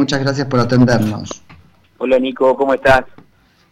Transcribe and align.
muchas 0.00 0.20
gracias 0.20 0.46
por 0.46 0.58
atendernos. 0.58 1.42
Hola 1.98 2.18
Nico, 2.18 2.56
¿cómo 2.56 2.72
estás? 2.72 3.04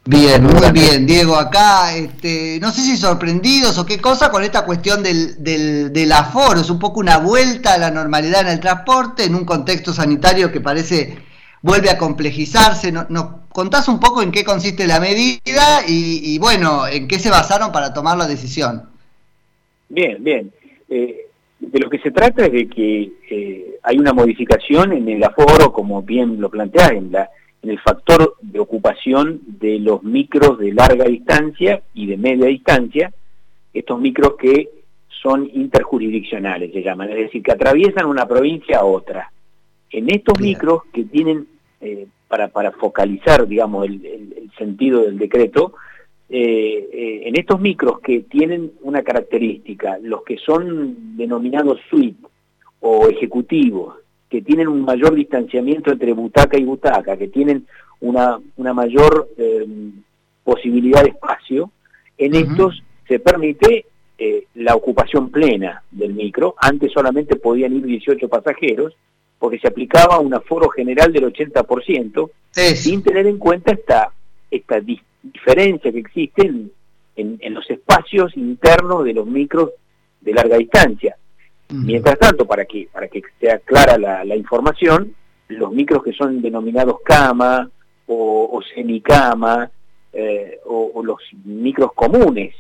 Bien, 0.05 0.43
muy 0.43 0.71
bien, 0.73 1.07
Diego, 1.07 1.37
acá, 1.37 1.95
este, 1.97 2.59
no 2.61 2.71
sé 2.71 2.83
si 2.83 2.97
sorprendidos 2.97 3.79
o 3.79 3.87
qué 3.87 3.99
cosa 3.99 4.31
con 4.31 4.43
esta 4.43 4.65
cuestión 4.65 5.03
del, 5.03 5.43
del, 5.43 5.93
del, 5.93 6.13
aforo, 6.13 6.61
es 6.61 6.71
un 6.71 6.79
poco 6.79 7.01
una 7.01 7.19
vuelta 7.19 7.75
a 7.75 7.79
la 7.79 7.91
normalidad 7.91 8.43
en 8.43 8.49
el 8.49 8.61
transporte, 8.61 9.25
en 9.25 9.35
un 9.35 9.45
contexto 9.45 9.93
sanitario 9.93 10.53
que 10.53 10.61
parece 10.61 11.19
vuelve 11.63 11.91
a 11.91 11.99
complejizarse. 11.99 12.93
¿Nos, 12.93 13.27
contás 13.49 13.89
un 13.89 13.99
poco 13.99 14.23
en 14.23 14.31
qué 14.31 14.45
consiste 14.45 14.87
la 14.87 15.01
medida 15.01 15.83
y, 15.87 16.35
y, 16.35 16.39
bueno, 16.39 16.87
en 16.87 17.09
qué 17.09 17.19
se 17.19 17.31
basaron 17.31 17.73
para 17.73 17.93
tomar 17.93 18.17
la 18.17 18.27
decisión? 18.27 18.89
Bien, 19.89 20.23
bien. 20.23 20.53
Eh, 20.89 21.28
de 21.61 21.79
lo 21.81 21.91
que 21.91 21.99
se 21.99 22.11
trata 22.11 22.47
es 22.47 22.53
de 22.53 22.69
que 22.69 23.13
eh, 23.31 23.79
hay 23.83 23.99
una 23.99 24.13
modificación 24.13 24.93
en 24.93 25.09
el 25.09 25.23
aforo, 25.23 25.73
como 25.73 26.03
bien 26.03 26.41
lo 26.41 26.51
planteás, 26.51 26.93
en 26.93 27.13
la 27.13 27.29
en 27.63 27.71
el 27.71 27.81
factor 27.81 28.37
de 28.41 28.61
ocupación 28.61 29.41
de 29.47 29.79
los 29.81 30.03
micros 30.03 30.59
de 30.59 30.73
larga 30.73 31.05
distancia 31.07 31.83
y 31.95 32.07
de 32.07 32.17
media 32.17 32.47
distancia, 32.47 33.13
estos 33.73 34.01
micros 34.01 34.35
que 34.39 34.69
son 35.23 35.51
interjurisdiccionales, 35.53 36.73
se 36.73 36.83
llaman, 36.83 37.11
es 37.11 37.17
decir, 37.17 37.43
que 37.43 37.53
atraviesan 37.53 38.07
una 38.07 38.27
provincia 38.27 38.79
a 38.79 38.85
otra. 38.85 39.33
En 39.91 40.09
estos 40.11 40.39
micros 40.41 40.83
que 40.93 41.05
tienen, 41.05 41.49
eh, 41.81 42.07
para, 42.29 42.49
para 42.49 42.71
focalizar, 42.73 43.47
digamos, 43.49 43.87
el, 43.87 44.05
el, 44.05 44.51
sentido 44.57 45.03
del 45.03 45.19
decreto, 45.19 45.75
eh, 46.31 46.89
eh, 46.93 47.23
en 47.25 47.39
estos 47.39 47.59
micros 47.59 48.01
que 48.01 48.21
tienen 48.21 48.73
una 48.83 49.03
característica, 49.03 49.99
los 50.03 50.23
que 50.25 50.37
son 50.37 51.17
denominados 51.17 51.81
suite 51.89 52.27
o 52.81 53.09
ejecutivos, 53.09 53.97
que 54.29 54.43
tienen 54.43 54.69
un 54.69 54.83
mayor 54.83 55.15
distanciamiento 55.15 55.91
entre 55.91 56.13
butaca 56.13 56.59
y 56.59 56.65
butaca, 56.65 57.17
que 57.17 57.29
tienen 57.29 57.67
una, 58.01 58.39
una 58.57 58.75
mayor 58.75 59.31
eh, 59.39 59.67
posibilidad 60.45 61.03
de 61.03 61.11
espacio, 61.11 61.71
en 62.19 62.35
estos 62.35 62.83
se 63.07 63.21
permite 63.21 63.87
eh, 64.19 64.45
la 64.57 64.75
ocupación 64.75 65.31
plena 65.31 65.83
del 65.91 66.13
micro, 66.13 66.57
antes 66.59 66.93
solamente 66.93 67.37
podían 67.37 67.75
ir 67.75 67.85
18 67.85 68.29
pasajeros, 68.29 68.95
porque 69.39 69.59
se 69.59 69.69
aplicaba 69.69 70.19
un 70.19 70.35
aforo 70.35 70.69
general 70.69 71.13
del 71.13 71.33
80%, 71.33 72.31
sin 72.75 73.03
tener 73.03 73.27
en 73.27 73.39
cuenta 73.39 73.73
esta, 73.73 74.13
esta 74.51 74.81
diferencia 75.23 75.93
que 75.93 75.99
existe 75.99 76.47
en, 76.47 76.71
en 77.17 77.55
los 77.55 77.69
espacios 77.71 78.37
internos 78.37 79.05
de 79.05 79.15
los 79.15 79.27
micros 79.27 79.71
de 80.21 80.33
larga 80.33 80.57
distancia. 80.57 81.17
Mientras 81.71 82.19
tanto, 82.19 82.47
para 82.47 82.65
que, 82.65 82.89
para 82.91 83.09
que 83.09 83.23
sea 83.39 83.59
clara 83.59 83.99
la, 83.99 84.37
información, 84.37 85.15
los 85.49 85.71
micros 85.71 86.03
que 86.03 86.13
son 86.13 86.41
denominados 86.41 87.01
cama 87.05 87.71
o, 88.07 88.61
semicama 88.75 89.71
eh, 90.13 90.61
o, 90.65 91.03
los 91.05 91.19
micros 91.45 91.93
comunes, 91.93 92.55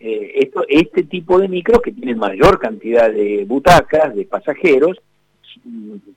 eh, 0.00 0.32
esto, 0.34 0.64
este 0.68 1.04
tipo 1.04 1.38
de 1.38 1.46
micros 1.46 1.80
que 1.82 1.92
tienen 1.92 2.18
mayor 2.18 2.58
cantidad 2.58 3.12
de 3.12 3.44
butacas, 3.46 4.12
de 4.16 4.24
pasajeros, 4.24 4.98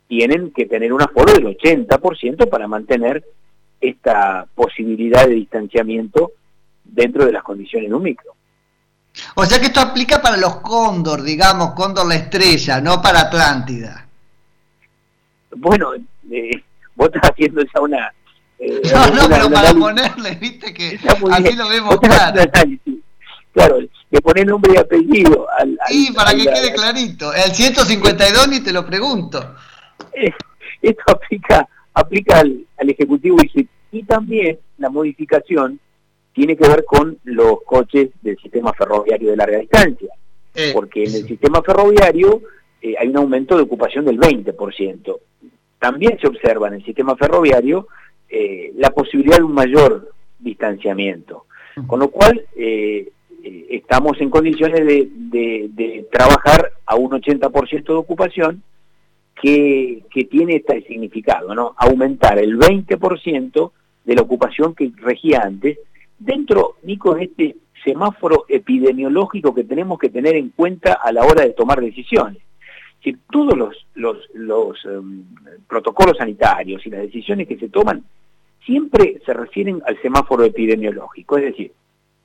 tienen 0.07 0.51
que 0.51 0.65
tener 0.65 0.93
un 0.93 1.03
aforo 1.03 1.31
del 1.33 1.45
80% 1.55 2.49
para 2.49 2.67
mantener 2.67 3.23
esta 3.79 4.47
posibilidad 4.55 5.25
de 5.25 5.35
distanciamiento 5.35 6.31
dentro 6.83 7.25
de 7.25 7.31
las 7.31 7.43
condiciones 7.43 7.89
de 7.89 7.95
un 7.95 8.03
micro. 8.03 8.35
O 9.35 9.45
sea 9.45 9.59
que 9.59 9.67
esto 9.67 9.79
aplica 9.79 10.21
para 10.21 10.37
los 10.37 10.57
cóndor, 10.57 11.21
digamos, 11.23 11.71
cóndor 11.71 12.07
la 12.07 12.15
estrella, 12.15 12.81
no 12.81 13.01
para 13.01 13.21
Atlántida. 13.21 14.07
Bueno, 15.55 15.93
eh, 16.29 16.61
vos 16.95 17.09
estás 17.13 17.31
haciendo 17.31 17.61
ya 17.61 17.81
una... 17.81 18.13
Eh, 18.59 18.81
no, 18.93 19.07
no, 19.07 19.29
pero 19.29 19.49
para 19.49 19.73
ponerle, 19.73 20.35
viste 20.35 20.73
que 20.73 20.99
así 21.31 21.53
lo 21.53 21.69
vemos 21.69 21.99
claro. 21.99 22.41
Claro, 23.53 23.79
le 24.09 24.21
pones 24.21 24.45
nombre 24.45 24.73
y 24.75 24.77
apellido 24.77 25.47
al... 25.57 25.77
sí, 25.87 26.11
para 26.13 26.31
que 26.31 26.43
quede 26.43 26.73
clarito. 26.73 27.33
El 27.33 27.53
152 27.53 28.49
ni 28.49 28.59
te 28.59 28.73
lo 28.73 28.85
pregunto. 28.85 29.55
Eh, 30.11 30.31
esto 30.81 31.03
aplica 31.07 31.67
aplica 31.95 32.41
al, 32.41 32.65
al 32.77 32.89
Ejecutivo 32.89 33.37
y, 33.41 33.67
y 33.91 34.03
también 34.03 34.59
la 34.77 34.89
modificación 34.89 35.79
tiene 36.35 36.57
que 36.57 36.67
ver 36.67 36.83
con 36.83 37.17
los 37.23 37.61
coches 37.63 38.09
del 38.21 38.37
sistema 38.37 38.73
ferroviario 38.73 39.31
de 39.31 39.37
larga 39.37 39.57
distancia, 39.57 40.09
eh, 40.53 40.71
porque 40.73 41.05
en 41.05 41.15
el 41.15 41.25
sistema 41.25 41.61
ferroviario 41.61 42.41
eh, 42.81 42.95
hay 42.99 43.07
un 43.07 43.17
aumento 43.17 43.55
de 43.55 43.63
ocupación 43.63 44.03
del 44.03 44.19
20%. 44.19 45.17
También 45.79 46.19
se 46.19 46.27
observa 46.27 46.67
en 46.67 46.75
el 46.75 46.85
sistema 46.85 47.15
ferroviario 47.15 47.87
eh, 48.27 48.73
la 48.75 48.89
posibilidad 48.89 49.37
de 49.37 49.43
un 49.43 49.53
mayor 49.53 50.11
distanciamiento, 50.39 51.45
con 51.87 51.99
lo 51.99 52.09
cual 52.09 52.45
estamos 53.69 54.19
en 54.19 54.29
condiciones 54.29 54.85
de, 54.85 55.09
de, 55.69 56.07
trabajar 56.11 56.71
a 56.85 56.95
un 56.95 57.11
80% 57.11 57.83
de 57.83 57.93
ocupación 57.93 58.63
que, 59.45 60.01
que 60.09 60.23
tiene 60.23 60.55
este 60.55 60.81
significado, 60.87 61.53
¿no? 61.53 61.75
Aumentar 61.77 62.39
el 62.39 62.57
20% 62.57 63.71
de 64.03 64.15
la 64.15 64.23
ocupación 64.23 64.73
que 64.73 64.91
regía 64.97 65.41
antes, 65.43 65.77
dentro, 66.17 66.77
Nico, 66.81 67.13
de 67.13 67.25
este 67.25 67.55
semáforo 67.83 68.45
epidemiológico 68.49 69.53
que 69.53 69.63
tenemos 69.63 69.99
que 69.99 70.09
tener 70.09 70.35
en 70.35 70.49
cuenta 70.49 70.93
a 70.93 71.11
la 71.11 71.25
hora 71.25 71.43
de 71.43 71.51
tomar 71.51 71.79
decisiones. 71.79 72.41
Si 73.03 73.15
todos 73.29 73.85
los 73.93 74.85
em, 74.85 75.23
protocolos 75.67 76.17
sanitarios 76.17 76.83
y 76.83 76.89
las 76.89 77.01
decisiones 77.01 77.47
que 77.47 77.57
se 77.57 77.69
toman 77.69 78.03
siempre 78.65 79.21
se 79.27 79.33
refieren 79.33 79.79
al 79.85 80.01
semáforo 80.01 80.43
epidemiológico. 80.43 81.37
Es 81.37 81.43
decir, 81.43 81.71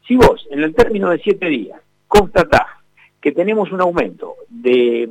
si 0.08 0.16
vos 0.16 0.48
en 0.50 0.60
el 0.60 0.74
término 0.74 1.10
de 1.10 1.18
siete 1.18 1.50
días 1.50 1.82
constatás 2.08 2.66
que 3.20 3.32
tenemos 3.32 3.70
un 3.72 3.82
aumento 3.82 4.36
de 4.48 5.10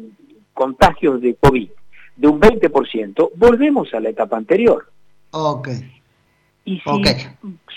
contagios 0.55 1.21
de 1.21 1.35
COVID 1.35 1.69
de 2.19 2.28
un 2.28 2.40
20%, 2.40 3.31
volvemos 3.35 3.94
a 3.94 4.00
la 4.02 4.09
etapa 4.09 4.35
anterior. 4.35 4.85
Okay. 5.31 5.90
Y 6.66 6.80
si 6.80 7.03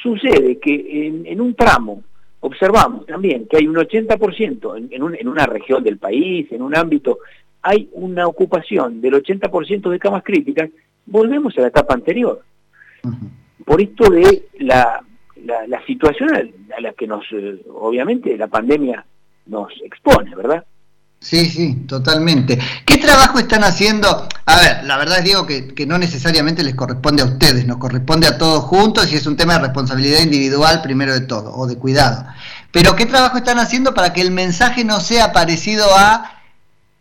sucede 0.02 0.58
que 0.58 1.06
en, 1.24 1.40
un 1.40 1.54
tramo 1.54 2.02
observamos 2.40 3.06
también 3.06 3.46
que 3.48 3.58
hay 3.58 3.68
un 3.68 3.76
80% 3.76 4.76
en, 4.76 4.88
en, 4.92 5.14
en 5.14 5.28
una 5.28 5.46
región 5.46 5.84
del 5.84 5.98
país, 5.98 6.50
en 6.50 6.60
un 6.60 6.76
ámbito, 6.76 7.20
hay 7.62 7.88
una 7.92 8.26
ocupación 8.26 9.00
del 9.00 9.14
80% 9.14 9.88
de 9.88 9.98
camas 10.00 10.24
críticas, 10.24 10.70
volvemos 11.06 11.56
a 11.56 11.60
la 11.60 11.68
etapa 11.68 11.94
anterior. 11.94 12.42
Por 13.64 13.80
esto 13.80 14.10
de 14.10 14.48
la, 14.58 15.04
la, 15.36 15.86
situación 15.86 16.52
a 16.76 16.80
la 16.80 16.92
que 16.94 17.06
nos, 17.06 17.24
eh, 17.32 17.62
obviamente, 17.72 18.36
la 18.36 18.48
pandemia 18.48 19.04
nos 19.46 19.72
expone, 19.84 20.34
¿verdad? 20.34 20.64
Sí, 21.22 21.48
sí, 21.48 21.84
totalmente. 21.86 22.58
¿Qué 22.84 22.98
trabajo 22.98 23.38
están 23.38 23.62
haciendo? 23.62 24.28
A 24.44 24.56
ver, 24.56 24.84
la 24.84 24.96
verdad 24.96 25.18
es 25.18 25.24
digo 25.24 25.46
que, 25.46 25.72
que, 25.72 25.86
no 25.86 25.96
necesariamente 25.96 26.64
les 26.64 26.74
corresponde 26.74 27.22
a 27.22 27.26
ustedes, 27.26 27.64
nos 27.64 27.76
corresponde 27.76 28.26
a 28.26 28.38
todos 28.38 28.64
juntos 28.64 29.10
y 29.12 29.16
es 29.16 29.26
un 29.26 29.36
tema 29.36 29.54
de 29.54 29.60
responsabilidad 29.60 30.20
individual 30.20 30.82
primero 30.82 31.14
de 31.14 31.20
todo, 31.20 31.54
o 31.54 31.68
de 31.68 31.76
cuidado. 31.76 32.26
Pero 32.72 32.96
¿qué 32.96 33.06
trabajo 33.06 33.36
están 33.36 33.60
haciendo 33.60 33.94
para 33.94 34.12
que 34.12 34.20
el 34.20 34.32
mensaje 34.32 34.84
no 34.84 35.00
sea 35.00 35.32
parecido 35.32 35.86
a 35.96 36.40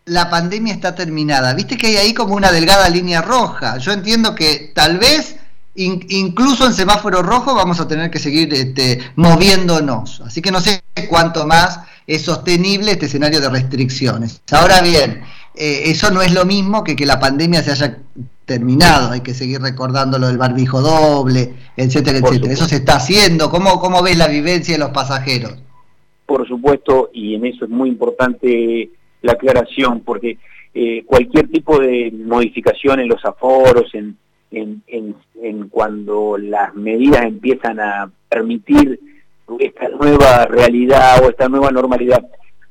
la 0.06 0.30
pandemia 0.30 0.74
está 0.74 0.94
terminada? 0.94 1.56
Viste 1.56 1.78
que 1.78 1.88
hay 1.88 1.98
ahí 1.98 2.14
como 2.14 2.36
una 2.36 2.52
delgada 2.52 2.90
línea 2.90 3.22
roja. 3.22 3.78
Yo 3.80 3.92
entiendo 3.92 4.36
que 4.36 4.72
tal 4.76 5.00
vez 5.00 5.38
incluso 5.74 6.68
en 6.68 6.74
semáforo 6.74 7.24
rojo 7.24 7.56
vamos 7.56 7.80
a 7.80 7.88
tener 7.88 8.12
que 8.12 8.20
seguir 8.20 8.54
este, 8.54 9.00
moviéndonos. 9.16 10.22
Así 10.26 10.42
que 10.42 10.52
no 10.52 10.62
sé 10.62 10.84
cuánto 11.10 11.48
más 11.48 11.80
es 12.16 12.24
sostenible 12.24 12.92
este 12.92 13.06
escenario 13.06 13.40
de 13.40 13.50
restricciones. 13.50 14.42
Ahora 14.52 14.82
bien, 14.82 15.22
eh, 15.56 15.84
eso 15.86 16.12
no 16.12 16.22
es 16.22 16.34
lo 16.34 16.46
mismo 16.46 16.84
que 16.84 16.96
que 16.96 17.06
la 17.06 17.20
pandemia 17.20 17.62
se 17.62 17.72
haya 17.72 18.00
terminado, 18.46 19.12
hay 19.12 19.22
que 19.22 19.34
seguir 19.34 19.62
recordando 19.62 20.20
lo 20.20 20.28
del 20.28 20.38
barbijo 20.38 20.82
doble, 20.82 21.54
etcétera, 21.78 22.18
etcétera. 22.18 22.52
Eso 22.52 22.66
se 22.66 22.78
está 22.78 22.96
haciendo. 22.96 23.50
¿Cómo, 23.50 23.80
¿Cómo 23.80 24.04
ves 24.04 24.18
la 24.18 24.28
vivencia 24.28 24.74
de 24.74 24.80
los 24.80 24.90
pasajeros? 24.90 25.56
Por 26.26 26.46
supuesto, 26.48 27.10
y 27.14 27.36
en 27.36 27.46
eso 27.46 27.64
es 27.64 27.72
muy 27.72 27.88
importante 27.88 28.90
la 29.22 29.32
aclaración, 29.32 30.02
porque 30.02 30.38
eh, 30.74 31.04
cualquier 31.06 31.48
tipo 31.50 31.80
de 31.80 32.12
modificación 32.26 33.00
en 33.00 33.08
los 33.08 33.24
aforos, 33.24 33.94
en, 33.94 34.18
en, 34.52 34.84
en, 34.88 35.16
en 35.42 35.70
cuando 35.70 36.38
las 36.38 36.76
medidas 36.76 37.24
empiezan 37.24 37.80
a 37.80 38.12
permitir 38.28 39.00
esta 39.60 39.90
nueva 39.90 40.46
realidad 40.46 41.24
o 41.24 41.30
esta 41.30 41.50
nueva 41.50 41.72
normalidad. 41.72 42.24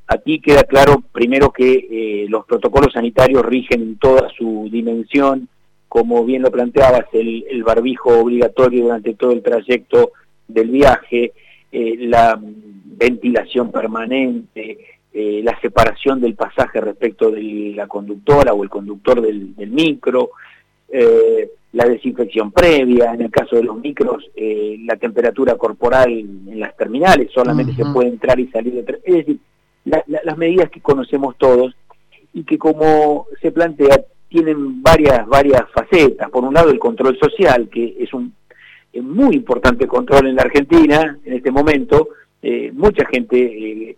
Aquí 0.07 0.41
queda 0.41 0.65
claro 0.65 1.03
primero 1.13 1.53
que 1.53 1.87
eh, 1.91 2.27
los 2.29 2.45
protocolos 2.45 2.93
sanitarios 2.93 3.45
rigen 3.45 3.83
en 3.83 3.99
toda 3.99 4.29
su 4.37 4.69
dimensión, 4.71 5.49
como 5.89 6.25
bien 6.25 6.43
lo 6.43 6.51
planteabas, 6.51 7.07
el, 7.13 7.63
barbijo 7.63 8.19
obligatorio 8.19 8.85
durante 8.85 9.15
todo 9.15 9.33
el 9.33 9.43
trayecto 9.43 10.13
del 10.49 10.71
viaje, 10.71 11.33
eh, 11.71 11.97
la 12.01 12.37
ventilación 12.41 13.71
permanente, 13.71 14.79
eh, 15.13 15.41
la 15.45 15.59
separación 15.61 16.21
del 16.21 16.35
pasaje 16.35 16.81
respecto 16.81 17.31
de 17.31 17.73
la 17.77 17.87
conductora 17.87 18.53
o 18.53 18.65
el 18.65 18.71
conductor 18.71 19.21
del, 19.21 19.55
micro, 19.71 20.31
la 21.73 21.85
desinfección 21.85 22.51
previa, 22.51 23.15
en 23.15 23.23
el 23.23 23.31
caso 23.31 23.57
de 23.57 23.63
los 23.63 23.79
micros, 23.79 24.29
eh, 24.35 24.77
la 24.85 24.97
temperatura 24.97 25.55
corporal 25.55 26.11
en 26.11 26.59
las 26.59 26.77
terminales, 26.77 27.31
solamente 27.33 27.75
se 27.75 27.85
puede 27.93 28.09
entrar 28.09 28.41
y 28.41 28.49
salir 28.49 28.75
de... 28.75 29.01
Es 29.05 29.15
decir, 29.15 29.39
las 29.85 30.37
medidas 30.37 30.69
que 30.71 30.81
conocemos 30.81 31.37
todos 31.39 31.75
y 32.35 32.45
que 32.45 32.59
como 32.59 33.27
se 33.41 33.51
plantea 33.51 34.03
tienen 34.29 34.83
varias, 34.83 35.27
varias 35.27 35.63
facetas. 35.73 36.29
Por 36.31 36.45
un 36.45 36.55
lado 36.55 36.71
el 36.71 36.79
control 36.79 37.19
social, 37.19 37.69
que 37.69 37.97
es 37.99 38.13
un 38.13 38.35
muy 39.01 39.37
importante 39.37 39.87
control 39.87 40.27
en 40.27 40.37
la 40.37 40.43
Argentina 40.43 41.19
en 41.25 41.33
este 41.33 41.51
momento, 41.51 42.09
eh, 42.43 42.73
mucha 42.73 43.07
gente 43.07 43.97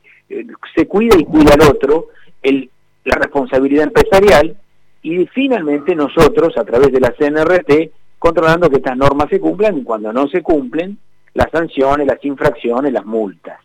se 0.75 0.87
cuida 0.87 1.19
y 1.19 1.25
cuida 1.25 1.55
al 1.55 1.69
otro, 1.69 2.09
el, 2.43 2.71
la 3.05 3.17
responsabilidad 3.17 3.85
empresarial 3.85 4.57
y 5.03 5.27
finalmente 5.27 5.95
nosotros, 5.95 6.57
a 6.57 6.65
través 6.65 6.93
de 6.93 7.01
la 7.01 7.13
CNRT, 7.13 7.91
controlando 8.19 8.71
que 8.71 8.77
estas 8.77 8.97
normas 8.97 9.29
se 9.29 9.41
cumplan 9.41 9.79
y 9.79 9.83
cuando 9.83 10.13
no 10.13 10.29
se 10.29 10.43
cumplen, 10.43 10.97
las 11.35 11.51
sanciones, 11.51 12.07
las 12.07 12.25
infracciones, 12.25 12.93
las 12.93 13.05
multas. 13.05 13.59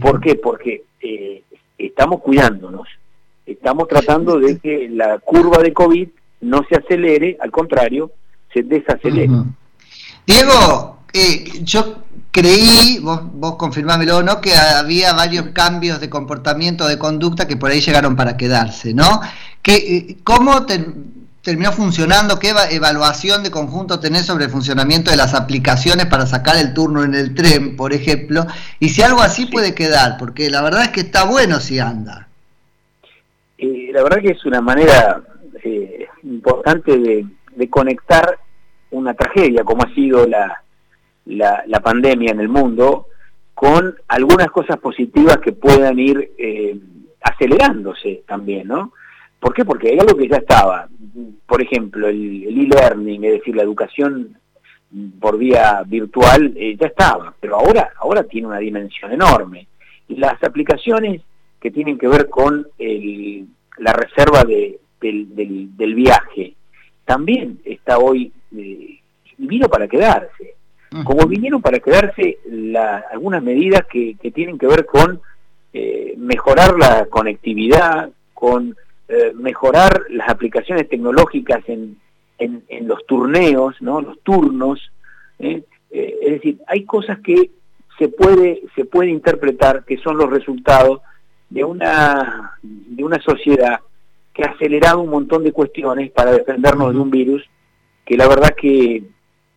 ¿Por 0.00 0.20
qué? 0.20 0.34
Porque 0.34 0.84
eh, 1.00 1.42
estamos 1.78 2.20
cuidándonos, 2.20 2.86
estamos 3.46 3.88
tratando 3.88 4.38
de 4.38 4.58
que 4.58 4.90
la 4.90 5.18
curva 5.18 5.58
de 5.62 5.72
COVID 5.72 6.08
no 6.42 6.62
se 6.68 6.76
acelere, 6.76 7.38
al 7.40 7.50
contrario, 7.50 8.12
se 8.52 8.62
desacelere. 8.62 9.32
Diego, 10.26 10.98
eh, 11.12 11.44
yo 11.62 12.02
creí, 12.30 12.98
vos, 13.02 13.20
vos 13.32 13.56
confirmámelo 13.56 14.22
no, 14.22 14.40
que 14.40 14.54
había 14.54 15.14
varios 15.14 15.46
cambios 15.48 16.00
de 16.00 16.10
comportamiento, 16.10 16.86
de 16.86 16.98
conducta 16.98 17.48
que 17.48 17.56
por 17.56 17.70
ahí 17.70 17.80
llegaron 17.80 18.16
para 18.16 18.36
quedarse, 18.36 18.94
¿no? 18.94 19.20
Que, 19.62 19.76
eh, 19.76 20.16
¿Cómo 20.24 20.66
terminó 21.42 21.72
funcionando? 21.72 22.38
¿Qué 22.38 22.52
evaluación 22.70 23.42
de 23.42 23.50
conjunto 23.50 24.00
tenés 24.00 24.26
sobre 24.26 24.46
el 24.46 24.50
funcionamiento 24.50 25.10
de 25.10 25.16
las 25.16 25.34
aplicaciones 25.34 26.06
para 26.06 26.26
sacar 26.26 26.56
el 26.56 26.74
turno 26.74 27.04
en 27.04 27.14
el 27.14 27.34
tren, 27.34 27.76
por 27.76 27.92
ejemplo? 27.92 28.46
Y 28.78 28.88
si 28.90 29.02
algo 29.02 29.20
así 29.20 29.46
puede 29.46 29.74
quedar, 29.74 30.16
porque 30.18 30.50
la 30.50 30.62
verdad 30.62 30.84
es 30.84 30.90
que 30.90 31.00
está 31.00 31.24
bueno 31.24 31.60
si 31.60 31.78
anda. 31.78 32.28
Eh, 33.58 33.90
la 33.92 34.02
verdad 34.02 34.22
que 34.22 34.30
es 34.30 34.44
una 34.46 34.60
manera 34.60 35.22
eh, 35.62 36.06
importante 36.22 36.96
de, 36.96 37.26
de 37.54 37.70
conectar 37.70 38.38
una 38.90 39.14
tragedia 39.14 39.64
como 39.64 39.82
ha 39.82 39.94
sido 39.94 40.26
la, 40.26 40.62
la, 41.26 41.80
pandemia 41.80 42.32
en 42.32 42.40
el 42.40 42.48
mundo 42.48 43.06
con 43.54 43.94
algunas 44.08 44.50
cosas 44.50 44.78
positivas 44.78 45.38
que 45.38 45.52
puedan 45.52 45.98
ir 45.98 46.32
eh, 46.38 46.78
acelerándose 47.20 48.22
también, 48.26 48.68
¿no? 48.68 48.92
¿Por 49.40 49.54
qué? 49.54 49.64
Porque 49.64 49.88
hay 49.88 49.98
algo 49.98 50.16
que 50.16 50.28
ya 50.28 50.36
estaba. 50.36 50.88
Por 51.46 51.62
ejemplo, 51.62 52.08
el 52.08 52.44
e-learning, 52.46 53.24
es 53.24 53.32
decir, 53.32 53.56
la 53.56 53.62
educación 53.62 54.36
por 55.18 55.38
vía 55.38 55.82
virtual, 55.86 56.52
eh, 56.56 56.76
ya 56.78 56.88
estaba, 56.88 57.32
pero 57.40 57.56
ahora, 57.56 57.92
ahora 57.98 58.24
tiene 58.24 58.48
una 58.48 58.58
dimensión 58.58 59.12
enorme. 59.12 59.66
Y 60.08 60.16
las 60.16 60.42
aplicaciones 60.42 61.22
que 61.60 61.70
tienen 61.70 61.96
que 61.98 62.08
ver 62.08 62.28
con 62.28 62.66
la 62.78 63.92
reserva 63.92 64.44
de, 64.44 64.78
del, 65.00 65.94
viaje, 65.94 66.54
también 67.04 67.60
está 67.64 67.98
hoy, 67.98 68.32
eh, 68.54 69.00
vino 69.38 69.68
para 69.68 69.88
quedarse 69.88 70.54
como 71.04 71.26
vinieron 71.26 71.62
para 71.62 71.78
quedarse 71.78 72.38
algunas 73.12 73.42
medidas 73.42 73.86
que, 73.86 74.16
tienen 74.34 74.58
que 74.58 74.66
ver 74.66 74.86
con 74.86 75.20
eh, 75.72 76.14
mejorar 76.16 76.76
la 76.76 77.06
conectividad, 77.06 78.10
con 78.34 78.76
eh, 79.10 79.32
mejorar 79.34 80.04
las 80.10 80.28
aplicaciones 80.28 80.88
tecnológicas 80.88 81.68
en, 81.68 81.98
en, 82.38 82.88
los 82.88 83.04
turneos, 83.06 83.74
¿no? 83.80 84.00
los 84.00 84.20
turnos. 84.22 84.80
¿eh? 85.38 85.62
es 85.90 86.30
decir, 86.30 86.60
hay 86.66 86.84
cosas 86.84 87.18
que 87.18 87.50
se 87.98 88.08
puede, 88.08 88.62
se 88.74 88.84
puede 88.84 89.10
interpretar 89.10 89.84
que 89.84 89.98
son 89.98 90.16
los 90.16 90.30
resultados 90.30 91.00
de 91.48 91.64
una, 91.64 92.52
de 92.62 93.04
una 93.04 93.20
sociedad 93.20 93.80
que 94.32 94.44
ha 94.44 94.52
acelerado 94.52 95.00
un 95.00 95.10
montón 95.10 95.42
de 95.42 95.52
cuestiones 95.52 96.10
para 96.12 96.30
defendernos 96.32 96.94
de 96.94 97.00
un 97.00 97.10
virus 97.10 97.42
que 98.04 98.16
la 98.16 98.28
verdad 98.28 98.54
que 98.56 99.02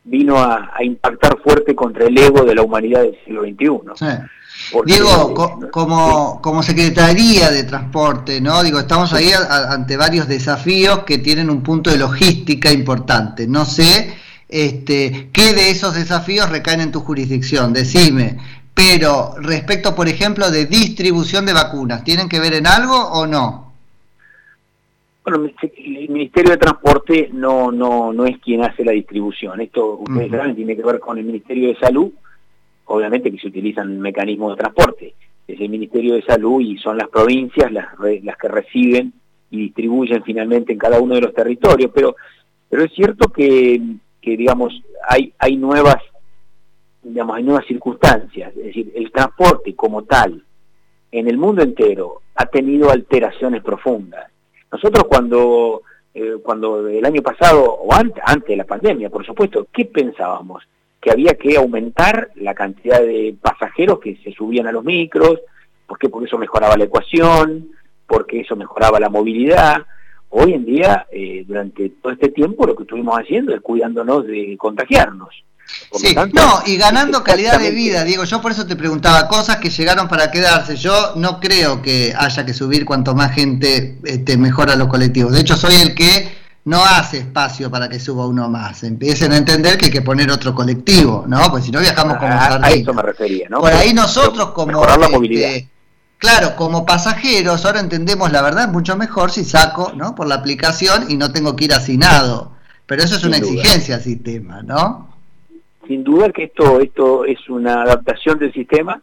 vino 0.04 0.38
a, 0.38 0.74
impactar 0.82 1.38
fuerte 1.40 1.76
contra 1.76 2.08
el 2.08 2.18
ego 2.18 2.44
de 2.44 2.56
la 2.56 2.64
humanidad 2.64 3.04
del 3.04 3.18
siglo 3.24 3.44
XXI. 3.44 4.26
Diego, 4.86 5.34
como, 5.72 6.42
como 6.42 6.64
Secretaría 6.64 7.50
de 7.50 7.64
Transporte, 7.64 8.42
¿no? 8.42 8.64
Digo, 8.64 8.80
estamos 8.80 9.14
ahí 9.14 9.32
ante 9.50 9.98
varios 9.98 10.28
desafíos 10.28 11.00
que 11.04 11.18
tienen 11.18 11.50
un 11.50 11.64
punto 11.64 11.90
de 11.90 11.98
logística 11.98 12.72
importante. 12.72 13.48
No 13.48 13.66
sé 13.66 14.14
este, 14.50 15.30
qué 15.34 15.54
de 15.54 15.72
esos 15.72 15.96
desafíos 15.96 16.50
recaen 16.50 16.82
en 16.82 16.92
tu 16.92 17.00
jurisdicción, 17.00 17.74
decime. 17.74 18.38
Pero 18.74 19.36
respecto, 19.38 19.96
por 19.96 20.08
ejemplo, 20.08 20.50
de 20.50 20.66
distribución 20.66 21.46
de 21.46 21.54
vacunas, 21.54 22.04
¿tienen 22.04 22.28
que 22.28 22.40
ver 22.40 22.54
en 22.56 22.68
algo 22.68 22.96
o 22.96 23.28
no? 23.28 23.74
Bueno, 25.24 25.50
el 25.78 26.10
Ministerio 26.10 26.52
de 26.52 26.58
Transporte 26.58 27.30
no, 27.32 27.72
no, 27.72 28.12
no 28.12 28.26
es 28.26 28.40
quien 28.40 28.64
hace 28.64 28.84
la 28.84 28.92
distribución. 28.92 29.62
Esto, 29.62 30.00
ustedes 30.00 30.32
saben, 30.32 30.56
tiene 30.56 30.76
que 30.76 30.84
ver 30.84 31.00
con 31.00 31.18
el 31.18 31.24
Ministerio 31.24 31.70
de 31.70 31.76
Salud, 31.80 32.12
obviamente 32.86 33.32
que 33.32 33.40
se 33.40 33.48
utilizan 33.48 34.00
mecanismos 34.00 34.56
de 34.56 34.62
transporte. 34.62 35.14
Es 35.48 35.60
el 35.60 35.70
Ministerio 35.70 36.16
de 36.16 36.24
Salud 36.24 36.62
y 36.62 36.78
son 36.78 36.98
las 36.98 37.10
provincias 37.10 37.72
las, 37.72 37.88
que 38.38 38.48
reciben 38.48 39.14
y 39.52 39.58
distribuyen 39.58 40.24
finalmente 40.24 40.74
en 40.74 40.80
cada 40.80 41.00
uno 41.00 41.16
de 41.16 41.22
los 41.22 41.34
territorios. 41.34 41.92
Pero, 41.94 42.16
pero 42.70 42.84
es 42.84 42.94
cierto 42.94 43.30
que, 43.30 43.82
que 44.22 44.38
digamos, 44.38 44.82
hay, 45.08 45.34
hay 45.38 45.58
nuevas 45.58 45.98
digamos, 47.02 47.36
hay 47.36 47.44
nuevas 47.44 47.66
circunstancias, 47.66 48.56
es 48.56 48.64
decir, 48.64 48.94
el 48.96 49.12
transporte 49.12 49.76
como 49.76 50.04
tal 50.04 50.42
en 51.12 51.28
el 51.28 51.38
mundo 51.38 51.62
entero 51.62 52.22
ha 52.36 52.46
tenido 52.46 52.90
alteraciones 52.90 53.62
profundas 53.62 54.32
nosotros 54.74 55.04
cuando, 55.08 55.84
eh, 56.16 56.38
cuando 56.42 56.88
el 56.88 57.06
año 57.06 57.22
pasado, 57.22 57.64
o 57.64 57.94
antes, 57.94 58.24
antes 58.26 58.50
de 58.50 58.58
la 58.58 58.64
pandemia, 58.64 59.12
por 59.12 59.24
supuesto, 59.24 59.68
¿qué 59.72 59.86
pensábamos? 59.86 60.64
Que 61.04 61.12
había 61.12 61.34
que 61.34 61.58
aumentar 61.58 62.30
la 62.36 62.54
cantidad 62.54 63.02
de 63.02 63.36
pasajeros 63.42 64.00
que 64.00 64.18
se 64.24 64.32
subían 64.32 64.68
a 64.68 64.72
los 64.72 64.86
micros, 64.86 65.40
¿por 65.86 65.98
qué? 66.00 66.08
Porque 66.08 66.28
eso 66.28 66.38
mejoraba 66.38 66.78
la 66.78 66.86
ecuación, 66.86 67.68
porque 68.08 68.40
eso 68.40 68.56
mejoraba 68.56 69.00
la 69.00 69.10
movilidad. 69.10 69.84
Hoy 70.30 70.54
en 70.54 70.66
día, 70.66 71.06
eh, 71.12 71.44
durante 71.46 71.90
todo 71.90 72.14
este 72.14 72.30
tiempo, 72.30 72.66
lo 72.66 72.76
que 72.76 72.84
estuvimos 72.84 73.20
haciendo 73.20 73.54
es 73.54 73.62
cuidándonos 73.62 74.26
de 74.26 74.56
contagiarnos. 74.58 75.44
Sí, 75.92 76.16
no, 76.34 76.62
y 76.66 76.78
ganando 76.78 77.24
calidad 77.24 77.60
de 77.60 77.72
vida, 77.72 78.04
Diego, 78.04 78.24
yo 78.26 78.42
por 78.42 78.52
eso 78.52 78.66
te 78.66 78.76
preguntaba, 78.76 79.28
cosas 79.28 79.58
que 79.58 79.70
llegaron 79.70 80.08
para 80.08 80.30
quedarse, 80.32 80.76
yo 80.76 81.14
no 81.16 81.40
creo 81.40 81.82
que 81.82 82.14
haya 82.18 82.46
que 82.46 82.54
subir 82.54 82.86
cuanto 82.86 83.16
más 83.16 83.34
gente 83.34 83.98
este, 84.04 84.38
mejora 84.38 84.76
los 84.76 84.88
colectivos, 84.88 85.34
de 85.34 85.42
hecho 85.42 85.56
soy 85.56 85.76
el 85.76 85.96
que 85.96 86.43
no 86.66 86.84
hace 86.84 87.20
espacio 87.20 87.70
para 87.70 87.90
que 87.90 88.00
suba 88.00 88.26
uno 88.26 88.50
más, 88.50 88.84
empiecen 88.84 89.34
a 89.34 89.38
entender 89.38 89.78
que 89.78 89.86
hay 89.86 89.92
que 89.92 90.02
poner 90.02 90.32
otro 90.32 90.56
colectivo, 90.56 91.26
¿no? 91.28 91.40
Pues 91.52 91.66
si 91.66 91.72
no 91.72 91.80
viajamos 91.80 92.18
como 92.18 92.34
a, 92.34 92.66
a 92.66 92.72
eso 92.72 92.94
me 92.94 93.02
refería, 93.02 93.48
¿no? 93.50 93.60
Por 93.60 93.74
ahí 93.74 93.94
nosotros 93.94 94.52
como... 94.52 94.86
La 94.86 94.96
este, 95.06 95.68
claro, 96.18 96.56
como 96.56 96.86
pasajeros, 96.86 97.66
ahora 97.66 97.80
entendemos 97.80 98.32
la 98.32 98.42
verdad 98.42 98.70
mucho 98.70 98.96
mejor 98.96 99.32
si 99.32 99.44
saco, 99.44 99.92
¿no? 99.96 100.16
Por 100.16 100.28
la 100.28 100.36
aplicación 100.36 101.10
y 101.10 101.18
no 101.18 101.32
tengo 101.32 101.56
que 101.56 101.66
ir 101.66 101.74
asignado, 101.74 102.52
pero 102.86 103.04
eso 103.04 103.16
es 103.16 103.24
una 103.26 103.38
exigencia 103.38 103.96
al 103.96 104.02
sistema, 104.02 104.62
¿no? 104.62 105.14
sin 105.88 106.04
duda 106.04 106.32
que 106.32 106.46
esto, 106.46 106.80
esto 106.80 107.26
es 107.26 107.50
una 107.50 107.84
adaptación 107.84 108.40
del 108.40 108.54
sistema, 108.54 109.02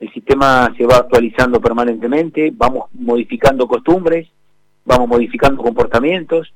el 0.00 0.12
sistema 0.12 0.72
se 0.76 0.86
va 0.86 0.96
actualizando 0.96 1.60
permanentemente, 1.60 2.52
vamos 2.54 2.86
modificando 2.92 3.66
costumbres, 3.66 4.28
vamos 4.84 5.08
modificando 5.08 5.62
comportamientos, 5.62 6.52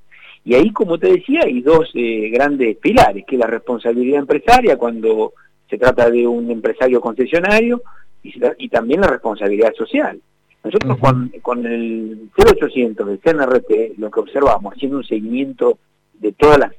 y 0.48 0.54
ahí, 0.54 0.72
como 0.72 0.96
te 0.96 1.08
decía, 1.08 1.42
hay 1.44 1.60
dos 1.60 1.90
eh, 1.92 2.30
grandes 2.30 2.78
pilares, 2.78 3.22
que 3.26 3.36
es 3.36 3.38
la 3.38 3.46
responsabilidad 3.46 4.20
empresaria 4.20 4.78
cuando 4.78 5.34
se 5.68 5.76
trata 5.76 6.08
de 6.08 6.26
un 6.26 6.50
empresario 6.50 7.02
concesionario, 7.02 7.82
y, 8.22 8.68
también 8.70 9.02
la 9.02 9.08
responsabilidad 9.08 9.74
social. 9.74 10.18
Nosotros 10.64 10.96
con, 11.00 11.30
con, 11.42 11.66
el 11.66 12.30
0800 12.34 13.06
del 13.06 13.18
CNRT, 13.18 13.98
lo 13.98 14.10
que 14.10 14.20
observamos, 14.20 14.72
haciendo 14.72 14.96
un 14.96 15.04
seguimiento 15.04 15.80
de 16.14 16.32
todas 16.32 16.58
las 16.58 16.72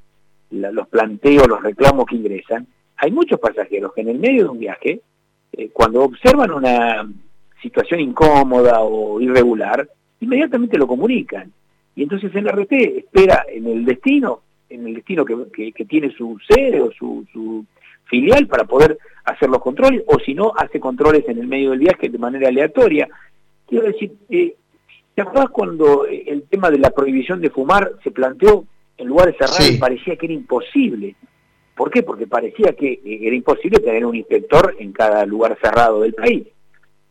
los 0.50 0.88
planteos, 0.88 1.48
los 1.48 1.62
reclamos 1.62 2.08
que 2.08 2.16
ingresan, 2.16 2.66
hay 2.98 3.12
muchos 3.12 3.40
pasajeros 3.40 3.94
que 3.94 4.02
en 4.02 4.10
el 4.10 4.18
medio 4.18 4.46
de 4.46 4.50
un 4.50 4.58
viaje, 4.58 5.02
eh, 5.54 5.70
cuando 5.72 6.02
observan 6.02 6.50
una 6.50 7.08
situación 7.62 8.00
incómoda 8.00 8.80
o 8.80 9.22
irregular, 9.22 9.88
inmediatamente 10.22 10.76
lo 10.76 10.88
comunican. 10.88 11.54
Y 12.00 12.04
entonces 12.04 12.34
el 12.34 12.48
RT 12.48 12.72
espera 12.72 13.46
en 13.52 13.68
el 13.68 13.84
destino, 13.84 14.44
en 14.70 14.88
el 14.88 14.94
destino 14.94 15.26
que, 15.26 15.74
que, 15.74 15.84
tiene 15.84 16.10
su 16.12 16.40
sede 16.48 16.80
o 16.80 16.94
su, 16.94 17.26
su, 17.34 17.66
filial 18.06 18.48
para 18.48 18.64
poder 18.64 18.98
hacer 19.26 19.50
los 19.50 19.62
controles, 19.62 20.04
o 20.08 20.18
si 20.18 20.34
no, 20.34 20.54
hace 20.56 20.80
controles 20.80 21.28
en 21.28 21.40
el 21.40 21.48
medio 21.48 21.72
del 21.72 21.80
viaje 21.80 22.08
de 22.08 22.18
manera 22.18 22.48
aleatoria. 22.48 23.10
Quiero 23.68 23.86
decir, 23.86 24.14
eh, 24.30 24.56
¿te 25.14 25.22
acuerdas 25.22 25.50
cuando 25.50 26.06
el 26.06 26.44
tema 26.44 26.72
de 26.72 26.78
la 26.78 26.92
prohibición 26.92 27.42
de 27.42 27.50
fumar 27.50 27.92
se 28.02 28.12
planteó 28.12 28.64
en 28.98 29.06
lugares 29.06 29.36
cerrados 29.38 29.78
parecía 29.78 30.16
que 30.16 30.26
era 30.26 30.36
imposible. 30.36 31.18
¿Por 31.76 31.92
qué? 31.92 32.04
Porque 32.04 32.28
parecía 32.28 32.72
que 32.78 32.94
eh, 32.94 33.20
era 33.24 33.36
imposible 33.36 33.80
tener 33.80 34.06
un 34.06 34.16
inspector 34.16 34.74
en 34.80 34.94
cada 34.94 35.26
lugar 35.26 35.58
cerrado 35.62 36.00
del 36.00 36.14
país. 36.14 36.48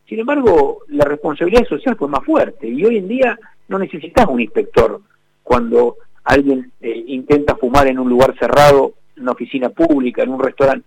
Sin 0.07 0.19
embargo, 0.19 0.79
la 0.87 1.05
responsabilidad 1.05 1.67
social 1.67 1.95
fue 1.95 2.07
más 2.07 2.25
fuerte 2.25 2.67
y 2.67 2.83
hoy 2.83 2.97
en 2.97 3.07
día 3.07 3.39
no 3.69 3.79
necesitas 3.79 4.27
un 4.27 4.41
inspector 4.41 5.01
cuando 5.43 5.95
alguien 6.23 6.71
eh, 6.81 7.03
intenta 7.07 7.55
fumar 7.55 7.87
en 7.87 7.99
un 7.99 8.09
lugar 8.09 8.35
cerrado, 8.37 8.93
en 9.15 9.23
una 9.23 9.31
oficina 9.31 9.69
pública, 9.69 10.23
en 10.23 10.29
un 10.29 10.43
restaurante. 10.43 10.85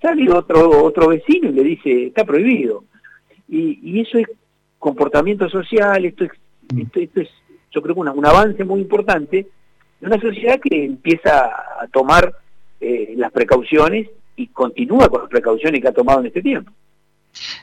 Sale 0.00 0.30
otro, 0.30 0.84
otro 0.84 1.08
vecino 1.08 1.48
y 1.48 1.52
le 1.52 1.62
dice, 1.62 2.06
está 2.06 2.24
prohibido. 2.24 2.84
Y, 3.48 4.00
eso 4.00 4.18
es 4.18 4.26
comportamiento 4.78 5.48
social, 5.48 6.04
esto 6.04 6.24
es, 6.24 6.30
mm. 6.72 6.80
esto, 6.80 7.20
es 7.20 7.28
yo 7.70 7.82
creo 7.82 7.94
que 7.94 8.00
un 8.02 8.26
avance 8.26 8.64
muy 8.64 8.80
importante 8.80 9.46
de 10.00 10.06
una 10.06 10.20
sociedad 10.20 10.60
que 10.60 10.84
empieza 10.84 11.46
a 11.80 11.88
tomar 11.92 12.32
eh, 12.80 13.14
las 13.16 13.32
precauciones 13.32 14.08
y 14.36 14.48
continúa 14.48 15.08
con 15.08 15.22
las 15.22 15.30
precauciones 15.30 15.80
que 15.80 15.88
ha 15.88 15.92
tomado 15.92 16.20
en 16.20 16.26
este 16.26 16.42
tiempo. 16.42 16.70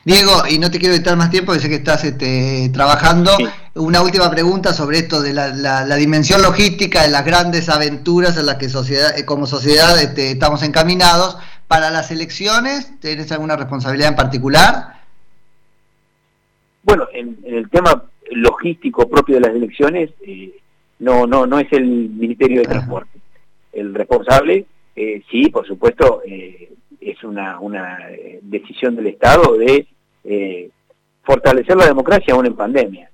Diego, 0.03 0.43
y 0.49 0.59
no 0.59 0.69
te 0.69 0.79
quiero 0.79 0.95
quitar 0.95 1.15
más 1.15 1.29
tiempo, 1.29 1.53
sé 1.55 1.69
que 1.69 1.75
estás 1.75 2.03
este, 2.03 2.69
trabajando. 2.73 3.31
Una 3.75 4.01
última 4.01 4.29
pregunta 4.29 4.73
sobre 4.73 4.99
esto 4.99 5.21
de 5.21 5.33
la, 5.33 5.95
dimensión 5.95 6.41
logística 6.41 7.03
de 7.03 7.09
las 7.09 7.25
grandes 7.25 7.69
aventuras 7.69 8.37
en 8.37 8.47
las 8.47 8.55
que 8.55 8.69
sociedad, 8.69 9.17
eh, 9.17 9.25
como 9.25 9.45
sociedad 9.45 10.01
este, 10.01 10.31
estamos 10.31 10.63
encaminados. 10.63 11.37
Para 11.67 11.89
las 11.89 12.11
elecciones, 12.11 12.99
¿tienes 12.99 13.31
alguna 13.31 13.55
responsabilidad 13.55 14.09
en 14.09 14.15
particular? 14.17 15.01
Bueno, 16.83 17.07
en, 17.13 17.37
el 17.45 17.69
tema 17.69 18.03
logístico 18.31 19.07
propio 19.07 19.35
de 19.35 19.41
las 19.41 19.55
elecciones, 19.55 20.09
eh, 20.25 20.51
no, 20.99 21.25
no, 21.25 21.45
no 21.45 21.59
es 21.59 21.71
el 21.71 21.85
Ministerio 21.85 22.61
de 22.61 22.67
Transporte. 22.67 23.19
El 23.71 23.93
responsable, 23.93 24.65
eh, 24.95 25.23
sí, 25.31 25.49
por 25.49 25.65
supuesto, 25.65 26.21
eh, 26.25 26.73
es 27.01 27.23
una, 27.23 27.59
una 27.59 28.11
eh, 28.11 28.39
decisión 28.43 28.95
del 28.95 29.07
Estado 29.07 29.57
de 29.57 29.87
eh, 30.23 30.69
fortalecer 31.23 31.75
la 31.75 31.87
democracia 31.87 32.33
aún 32.33 32.45
en 32.45 32.55
pandemia. 32.55 33.09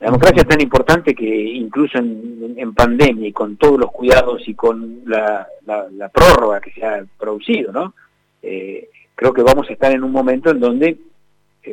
La 0.00 0.06
democracia 0.06 0.42
es 0.42 0.48
tan 0.48 0.60
importante 0.60 1.14
que 1.14 1.26
incluso 1.26 1.98
en, 1.98 2.74
pandemia 2.74 3.28
y 3.28 3.32
con 3.32 3.56
todos 3.56 3.80
los 3.80 3.90
cuidados 3.90 4.46
y 4.46 4.54
con 4.54 5.02
la, 5.06 5.46
la, 5.66 6.08
prórroga 6.08 6.60
que 6.60 6.70
se 6.70 6.84
ha 6.84 7.04
producido, 7.18 7.72
¿no? 7.72 7.94
Eh, 8.42 8.88
creo 9.16 9.32
que 9.32 9.42
vamos 9.42 9.68
a 9.68 9.72
estar 9.72 9.90
en 9.90 10.04
un 10.04 10.12
momento 10.12 10.50
en 10.50 10.60
donde 10.60 10.98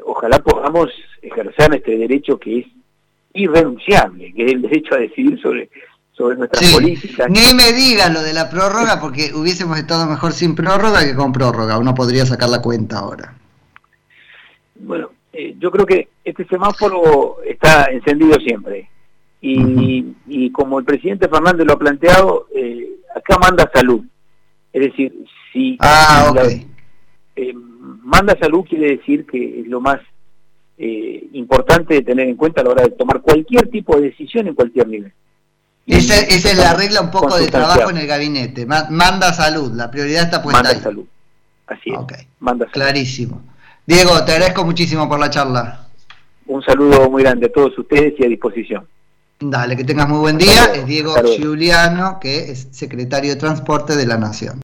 ojalá 0.03 0.39
podamos 0.39 0.89
ejercer 1.22 1.75
este 1.75 1.98
derecho 1.98 2.39
que 2.39 2.60
es 2.60 2.65
irrenunciable, 3.34 4.34
que 4.34 4.45
es 4.45 4.53
el 4.53 4.62
derecho 4.63 4.95
a 4.95 5.00
decidir 5.00 5.39
sobre 5.39 5.69
sobre 6.15 6.38
nuestras 6.38 6.72
políticas. 6.74 7.29
Ni 7.29 7.53
me 7.53 7.74
digas 7.74 8.12
lo 8.12 8.22
de 8.22 8.34
la 8.34 8.50
prórroga, 8.50 9.00
porque 9.01 9.31
hubiésemos 9.34 9.77
estado 9.77 10.07
mejor 10.07 10.31
sin 10.31 10.55
prórroga 10.55 11.05
que 11.05 11.15
con 11.15 11.31
prórroga. 11.31 11.77
Uno 11.77 11.93
podría 11.93 12.25
sacar 12.25 12.50
la 12.50 12.62
cuenta 12.62 13.00
ahora. 13.00 13.36
Bueno, 14.75 15.10
eh, 15.34 15.55
yo 15.60 15.72
creo 15.72 15.86
que 15.86 16.07
este 16.24 16.45
semáforo 16.45 17.38
está 17.45 17.86
encendido 17.91 18.36
siempre. 18.39 18.89
Y, 19.41 20.50
como 20.51 20.79
el 20.79 20.86
presidente 20.86 21.27
Fernández 21.27 21.67
lo 21.67 21.74
ha 21.74 21.79
planteado, 21.79 22.48
eh, 22.55 22.95
acá 23.15 23.38
manda 23.38 23.69
salud. 23.72 24.03
Es 24.74 24.81
decir, 24.81 25.13
si 25.51 25.77
ah, 25.81 26.34
eh, 27.36 27.53
manda 27.53 28.36
salud 28.39 28.65
quiere 28.67 28.98
decir 28.98 29.25
que 29.25 29.62
es 29.62 29.67
lo 29.67 29.81
más 29.81 30.00
importante 30.77 31.93
de 31.93 32.01
tener 32.01 32.27
en 32.27 32.36
cuenta 32.36 32.60
a 32.60 32.63
la 32.65 32.72
hora 32.72 32.84
de 32.84 32.91
tomar 32.91 33.22
cualquier 33.22 33.69
tipo 33.69 33.95
de 33.95 34.10
decisión 34.10 34.48
en 34.48 34.55
cualquier 34.55 34.88
nivel. 34.88 35.13
Esa, 35.87 36.19
es 36.19 36.57
la 36.57 36.73
regla 36.73 37.01
un 37.01 37.11
poco 37.11 37.37
de 37.37 37.47
trabajo 37.47 37.89
en 37.89 37.97
el 37.97 38.07
gabinete. 38.07 38.65
Manda 38.65 39.33
salud, 39.33 39.71
la 39.73 39.89
prioridad 39.91 40.23
está 40.23 40.41
puesta 40.41 40.63
Manda 40.63 40.81
salud. 40.81 41.05
Así 41.67 41.91
es. 41.91 42.27
Manda 42.39 42.65
Clarísimo. 42.67 43.41
Diego, 43.85 44.23
te 44.23 44.33
agradezco 44.33 44.63
muchísimo 44.63 45.07
por 45.07 45.19
la 45.19 45.29
charla. 45.29 45.87
Un 46.47 46.61
saludo 46.63 47.09
muy 47.09 47.23
grande 47.23 47.47
a 47.47 47.51
todos 47.51 47.77
ustedes 47.77 48.13
y 48.19 48.25
a 48.25 48.27
disposición. 48.27 48.87
Dale, 49.39 49.75
que 49.75 49.83
tengas 49.83 50.07
muy 50.07 50.19
buen 50.19 50.37
día. 50.37 50.65
Es 50.73 50.85
Diego 50.85 51.13
Giuliano, 51.23 52.19
que 52.19 52.51
es 52.51 52.67
secretario 52.71 53.31
de 53.31 53.35
Transporte 53.35 53.95
de 53.95 54.05
la 54.05 54.17
Nación. 54.17 54.53